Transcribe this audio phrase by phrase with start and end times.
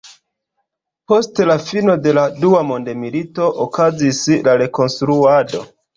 [1.11, 5.63] Post la fino de la Dua Mondmilito okazis la rekonstruado.